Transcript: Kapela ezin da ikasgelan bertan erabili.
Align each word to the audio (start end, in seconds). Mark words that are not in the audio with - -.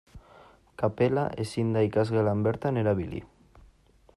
Kapela 0.83 1.25
ezin 1.43 1.69
da 1.77 1.83
ikasgelan 1.89 2.41
bertan 2.47 2.81
erabili. 2.85 3.21